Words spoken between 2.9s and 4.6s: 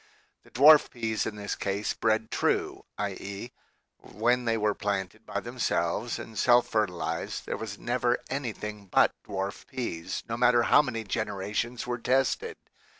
i.e. when they